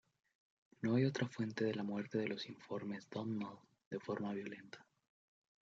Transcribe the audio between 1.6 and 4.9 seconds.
de la muerte de los informes Domnall de forma violenta.